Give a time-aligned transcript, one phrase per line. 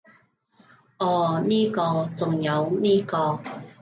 [0.97, 3.39] 噢呢個，仲有呢個